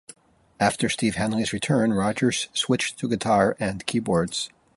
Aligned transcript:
After 0.59 0.89
Steve 0.89 1.13
Hanley's 1.17 1.53
return, 1.53 1.93
Rogers 1.93 2.47
switched 2.55 2.97
to 2.97 3.07
guitar 3.07 3.55
and 3.59 3.85
keyboards. 3.85 4.49